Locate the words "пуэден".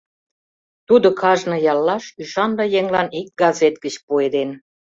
4.05-4.49